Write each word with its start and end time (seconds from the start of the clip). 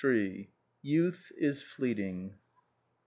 YOUTH 0.81 1.31
IS 1.37 1.61
FLEETING. 1.61 2.33